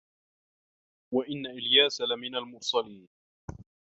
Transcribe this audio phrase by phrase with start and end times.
[1.13, 3.07] وَإِنَّ إِلياسَ لَمِنَ المُرسَلينَ